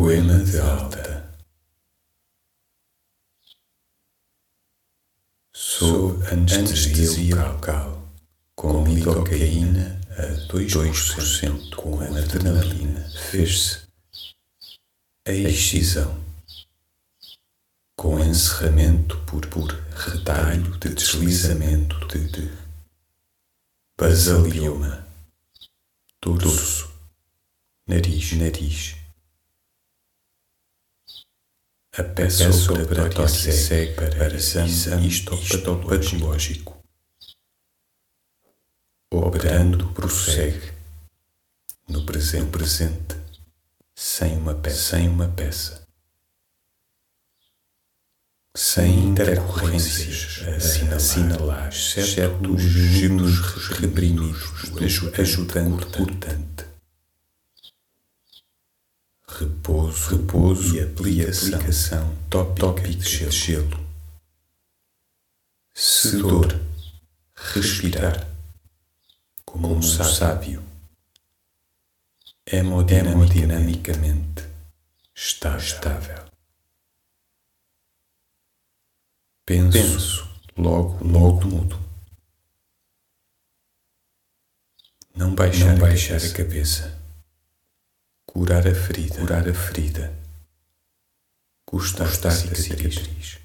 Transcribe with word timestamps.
mente 0.00 0.58
alta. 0.58 1.30
Sob 5.52 6.26
anestesia 6.26 7.36
local, 7.36 8.08
com 8.54 8.84
lidocaína 8.84 10.00
a 10.10 10.52
2%, 10.52 11.74
com 11.74 12.00
adrenalina, 12.00 13.08
fez-se 13.30 13.80
a 15.26 15.32
excisão, 15.32 16.18
com 17.96 18.18
encerramento 18.18 19.18
por, 19.26 19.46
por 19.46 19.70
retalho 19.94 20.78
de 20.78 20.94
deslizamento 20.94 22.06
de, 22.08 22.26
de 22.30 22.50
basalioma, 23.98 25.06
dorso, 26.22 26.90
nariz, 27.86 28.32
nariz. 28.32 28.96
A 31.98 32.04
peça 32.04 32.48
operatória 32.72 33.28
segue 33.28 33.94
para 33.94 34.32
exame 34.32 35.08
histopatológico. 35.08 36.78
Operando 39.12 39.92
prossegue 39.92 40.72
no 41.88 42.06
presente, 42.06 42.46
presente 42.46 43.16
sem 43.92 44.36
uma 44.36 44.54
peça, 44.54 44.96
sem 44.96 45.08
uma 45.08 45.26
peça. 45.26 45.84
Sem 48.54 49.08
intercorrências 49.08 50.44
a 50.46 50.94
assinalar, 50.94 51.68
exceto 51.70 52.54
os 52.54 53.68
reprimidos, 53.80 54.70
ajudante, 55.18 55.86
portante 55.86 56.69
repouso, 59.40 60.16
repouso 60.16 60.76
e 60.76 60.80
aplicação, 60.80 61.54
aplicação 61.54 62.16
tópica 62.28 62.88
de 62.88 63.30
gelo. 63.30 63.88
Sedor, 65.72 66.60
respirar, 67.34 68.28
como 69.44 69.74
um 69.74 69.80
sábio. 69.82 70.62
Hemodinamicamente 72.46 74.44
estável. 75.14 76.24
Penso, 79.46 79.72
Penso 79.72 80.28
logo, 80.56 81.02
logo 81.04 81.46
mudo. 81.46 81.80
Não 85.14 85.34
baixar, 85.34 85.72
Não 85.72 85.78
baixar 85.78 86.16
a 86.16 86.32
cabeça. 86.32 86.34
A 86.34 86.36
cabeça 86.36 86.99
curar 88.32 88.66
a 88.68 88.74
ferida, 88.74 89.16
curar 89.16 89.48
a 89.48 89.52
ferida, 89.52 90.12
gostar, 91.66 92.06
gostar 92.06 92.30
da 92.30 92.36
cicatriz. 92.36 92.94
cicatriz. 92.94 93.38